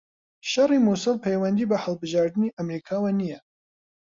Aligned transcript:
شەڕی 0.49 0.79
موسڵ 0.87 1.15
پەیوەندی 1.25 1.69
بە 1.69 1.77
هەڵبژاردنی 1.83 2.53
ئەمریکاوە 2.57 3.11
نییە 3.19 3.39